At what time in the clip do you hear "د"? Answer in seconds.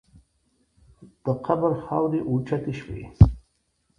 1.25-1.27